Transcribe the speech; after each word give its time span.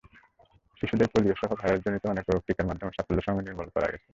শিশুদের 0.81 1.07
পোলিওসহ 1.07 1.49
ভাইরাসজনিত 1.53 2.03
অনেক 2.05 2.25
রোগ 2.27 2.41
টিকার 2.47 2.69
মাধ্যমে 2.69 2.95
সাফল্যের 2.97 3.25
সঙ্গে 3.27 3.45
নির্মূল 3.45 3.67
করা 3.75 3.87
গেছে। 3.91 4.07